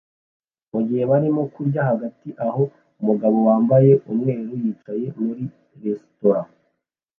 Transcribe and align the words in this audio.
mugihe 0.71 1.03
barimo 1.11 1.43
kurya 1.53 1.81
hagati 1.89 2.29
aho 2.47 2.63
umugabo 2.99 3.37
wambaye 3.47 3.91
umweru 4.11 4.51
yicaye 4.63 5.05
muri 5.23 5.43
resitora 5.81 6.41